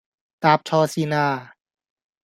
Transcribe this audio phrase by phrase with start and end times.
[0.39, 1.53] 搭錯線呀